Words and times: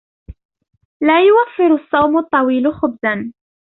لا 1.03 1.17
يوفر 1.21 1.83
الصوم 1.83 2.17
الطويل 2.17 2.73
خبزاً. 2.73 3.33